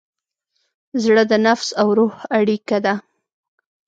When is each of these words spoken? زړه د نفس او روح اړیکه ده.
زړه 1.03 1.23
د 1.31 1.33
نفس 1.47 1.67
او 1.81 1.87
روح 1.97 2.15
اړیکه 2.39 2.77
ده. 2.85 2.93